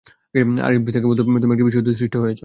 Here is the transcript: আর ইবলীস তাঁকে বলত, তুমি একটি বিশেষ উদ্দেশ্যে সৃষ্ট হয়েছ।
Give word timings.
আর 0.65 0.71
ইবলীস 0.75 0.93
তাঁকে 0.95 1.07
বলত, 1.09 1.19
তুমি 1.25 1.53
একটি 1.55 1.65
বিশেষ 1.67 1.79
উদ্দেশ্যে 1.81 1.99
সৃষ্ট 2.01 2.15
হয়েছ। 2.23 2.39